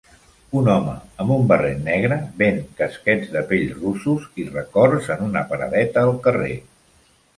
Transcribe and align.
Un 0.59 0.69
home 0.75 0.93
amb 1.23 1.33
un 1.35 1.43
barret 1.51 1.83
negra 1.89 2.17
ven 2.41 2.57
casquets 2.81 3.29
de 3.35 3.43
pell 3.51 3.69
russos 3.83 4.25
i 4.45 4.47
records 4.57 5.11
en 5.17 5.23
una 5.29 5.45
paradeta 5.53 6.07
al 6.11 6.15
carrer. 6.29 6.57